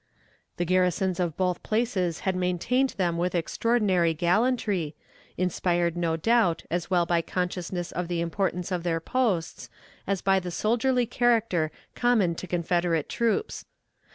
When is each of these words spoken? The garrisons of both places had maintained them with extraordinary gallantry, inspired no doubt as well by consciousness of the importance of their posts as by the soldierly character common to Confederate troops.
The 0.57 0.65
garrisons 0.65 1.19
of 1.19 1.37
both 1.37 1.61
places 1.61 2.21
had 2.21 2.35
maintained 2.35 2.95
them 2.97 3.19
with 3.19 3.35
extraordinary 3.35 4.15
gallantry, 4.15 4.95
inspired 5.37 5.95
no 5.95 6.17
doubt 6.17 6.63
as 6.71 6.89
well 6.89 7.05
by 7.05 7.21
consciousness 7.21 7.91
of 7.91 8.07
the 8.07 8.19
importance 8.19 8.71
of 8.71 8.81
their 8.81 8.99
posts 8.99 9.69
as 10.07 10.23
by 10.23 10.39
the 10.39 10.49
soldierly 10.49 11.05
character 11.05 11.69
common 11.93 12.33
to 12.33 12.47
Confederate 12.47 13.09
troops. 13.09 13.65